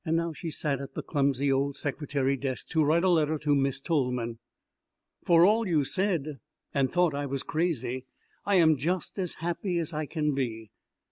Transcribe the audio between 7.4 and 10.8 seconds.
crazy, I am just as happy as I can be.